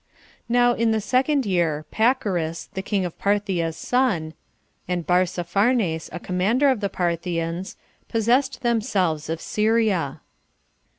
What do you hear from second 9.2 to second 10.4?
of Syria.